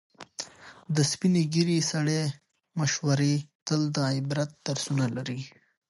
د 0.95 0.97
سپینې 1.11 1.43
ږیرې 1.53 1.79
سړي 1.91 2.21
مشورې 2.79 3.35
تل 3.67 3.81
د 3.95 3.97
عبرت 4.15 4.49
درسونه 4.67 5.05
لري. 5.15 5.41